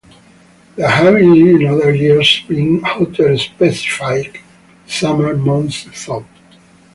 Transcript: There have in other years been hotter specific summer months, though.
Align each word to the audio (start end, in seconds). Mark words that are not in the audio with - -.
There 0.77 0.89
have 0.89 1.13
in 1.15 1.63
other 1.67 1.93
years 1.93 2.41
been 2.47 2.79
hotter 2.81 3.37
specific 3.37 4.41
summer 4.87 5.35
months, 5.35 5.85
though. 6.07 6.25